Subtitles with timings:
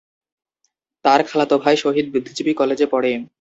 [1.05, 3.11] তার খালাতো ভাই শহীদ বুদ্ধিজীবী কলেজে পড়ে।